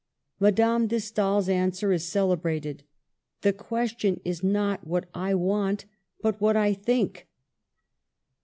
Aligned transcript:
Madame 0.39 0.87
de 0.87 0.99
Stael's 0.99 1.47
answer 1.47 1.91
is 1.91 2.03
celebrated:" 2.07 2.81
The 3.43 3.53
question 3.53 4.19
is 4.25 4.41
not 4.43 4.87
what 4.87 5.07
I 5.13 5.35
want, 5.35 5.85
but 6.23 6.41
what 6.41 6.57
I 6.57 6.73
think." 6.73 7.27